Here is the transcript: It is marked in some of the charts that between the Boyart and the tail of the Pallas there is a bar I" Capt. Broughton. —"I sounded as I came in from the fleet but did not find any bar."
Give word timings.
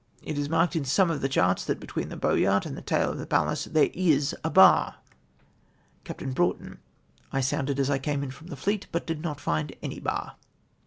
It 0.23 0.35
is 0.39 0.49
marked 0.49 0.75
in 0.75 0.83
some 0.83 1.11
of 1.11 1.21
the 1.21 1.29
charts 1.29 1.63
that 1.65 1.79
between 1.79 2.09
the 2.09 2.17
Boyart 2.17 2.65
and 2.65 2.75
the 2.75 2.81
tail 2.81 3.11
of 3.11 3.19
the 3.19 3.27
Pallas 3.27 3.65
there 3.65 3.91
is 3.93 4.35
a 4.43 4.49
bar 4.49 4.95
I" 4.95 4.95
Capt. 6.05 6.33
Broughton. 6.33 6.79
—"I 7.31 7.41
sounded 7.41 7.79
as 7.79 7.91
I 7.91 7.99
came 7.99 8.23
in 8.23 8.31
from 8.31 8.47
the 8.47 8.55
fleet 8.55 8.87
but 8.91 9.05
did 9.05 9.21
not 9.21 9.39
find 9.39 9.75
any 9.83 9.99
bar." 9.99 10.37